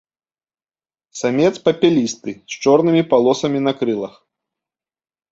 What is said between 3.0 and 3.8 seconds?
палосамі на